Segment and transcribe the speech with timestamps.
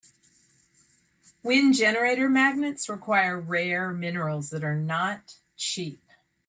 [1.43, 6.01] Wind generator magnets require rare minerals that are not cheap.